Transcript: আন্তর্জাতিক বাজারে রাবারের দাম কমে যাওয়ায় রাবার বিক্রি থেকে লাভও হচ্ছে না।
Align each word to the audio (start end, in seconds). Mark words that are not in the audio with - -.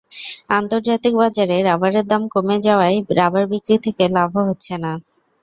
আন্তর্জাতিক 0.51 1.13
বাজারে 1.21 1.57
রাবারের 1.61 2.05
দাম 2.07 2.23
কমে 2.33 2.57
যাওয়ায় 2.61 2.97
রাবার 3.19 3.45
বিক্রি 3.51 3.75
থেকে 3.85 4.03
লাভও 4.15 4.41
হচ্ছে 4.49 4.75
না। 4.83 4.91